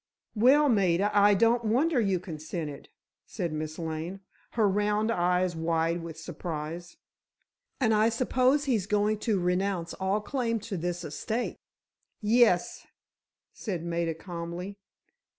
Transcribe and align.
"Well, 0.33 0.67
Maida, 0.67 1.11
I 1.13 1.35
don't 1.35 1.63
wonder 1.63 2.01
you 2.01 2.19
consented," 2.19 2.89
said 3.27 3.53
Miss 3.53 3.77
Lane, 3.77 4.21
her 4.53 4.67
round 4.67 5.11
eyes 5.11 5.55
wide 5.55 6.01
with 6.01 6.17
surprise. 6.19 6.97
"And 7.79 7.93
I 7.93 8.09
suppose 8.09 8.65
he's 8.65 8.87
going 8.87 9.19
to 9.19 9.39
renounce 9.39 9.93
all 9.93 10.19
claim 10.19 10.59
to 10.61 10.75
this 10.77 11.03
estate?" 11.03 11.59
"Yes," 12.19 12.87
said 13.53 13.83
Maida, 13.83 14.15
calmly. 14.15 14.75